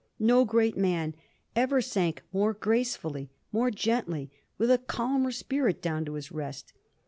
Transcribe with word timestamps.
No 0.17 0.45
great 0.45 0.75
man 0.75 1.13
ever 1.55 1.79
sank 1.79 2.23
more 2.33 2.53
gracefully, 2.55 3.29
more 3.51 3.69
gently, 3.69 4.31
with 4.57 4.71
a 4.71 4.79
cahner 4.79 5.31
spirit, 5.31 5.79
down 5.79 6.05
to 6.05 6.13
his 6.15 6.31
rest. 6.31 6.73